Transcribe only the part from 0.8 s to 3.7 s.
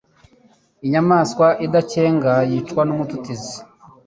Inyamaswa idakenga yicwa n’umututizi